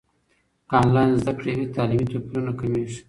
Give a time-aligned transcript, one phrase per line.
[0.69, 2.97] که انلاین زده کړه وي، تعلیمي توپیرونه کمېږي.